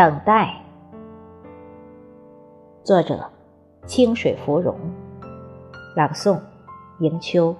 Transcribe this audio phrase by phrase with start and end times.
[0.00, 0.54] 等待。
[2.82, 3.30] 作者：
[3.84, 4.74] 清水芙蓉。
[5.94, 6.40] 朗诵：
[7.00, 7.54] 迎秋。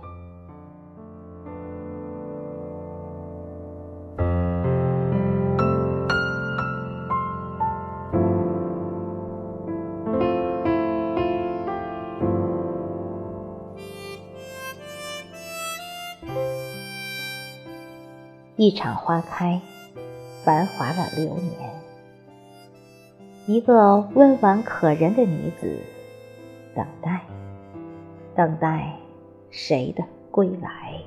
[18.56, 19.60] 一场花开，
[20.42, 21.79] 繁华了流年。
[23.46, 25.80] 一个温婉可人的女子，
[26.74, 27.22] 等待，
[28.36, 28.92] 等待
[29.50, 31.00] 谁的归来？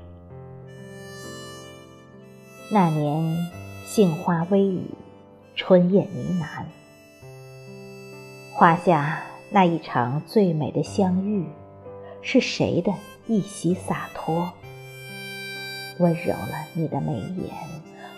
[2.70, 3.38] 那年
[3.86, 4.82] 杏花微雨，
[5.56, 6.66] 春燕呢喃。
[8.52, 11.46] 画下那一场最美的相遇，
[12.22, 12.92] 是谁的
[13.28, 14.52] 一袭洒脱？
[16.00, 17.54] 温柔了你的眉眼，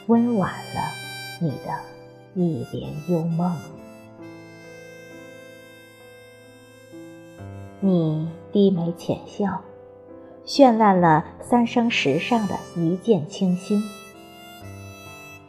[0.08, 0.82] 温婉了
[1.42, 1.80] 你的
[2.34, 3.56] 一帘幽梦。
[7.86, 9.62] 你低眉浅笑，
[10.44, 13.80] 绚烂了三生石上的一见倾心。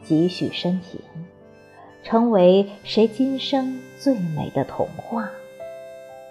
[0.05, 1.01] 几许深情，
[2.05, 5.31] 成为谁今生最美的童话？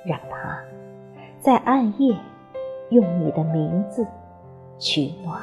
[0.05, 0.59] 让它
[1.41, 2.15] 在暗夜
[2.91, 4.05] 用你的名字
[4.77, 5.41] 取暖。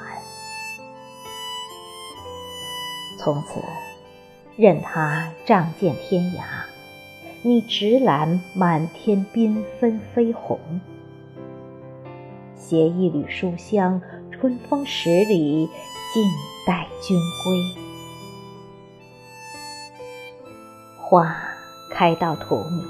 [3.18, 3.60] 从此，
[4.56, 6.61] 任它仗剑天涯。
[7.44, 10.60] 你直揽满天缤纷飞鸿，
[12.54, 15.68] 携一缕书香，春风十里，
[16.14, 16.22] 静
[16.64, 17.82] 待君归。
[21.00, 21.36] 花
[21.90, 22.84] 开到荼蘼，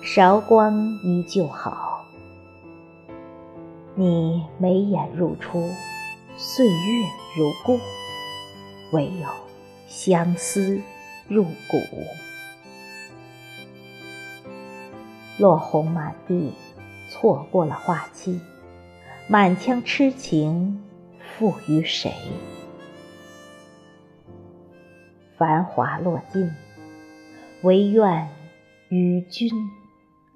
[0.00, 2.06] 韶光依旧好。
[3.96, 5.68] 你眉眼如初，
[6.36, 6.72] 岁月
[7.36, 7.80] 如故，
[8.92, 9.26] 唯有
[9.88, 10.80] 相思
[11.26, 11.78] 入骨。
[15.40, 16.52] 落红满地，
[17.08, 18.38] 错过了花期，
[19.26, 20.84] 满腔痴情
[21.18, 22.12] 付于谁？
[25.38, 26.50] 繁华落尽，
[27.62, 28.28] 唯愿
[28.90, 29.50] 与君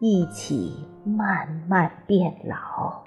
[0.01, 3.05] 一起慢慢变老。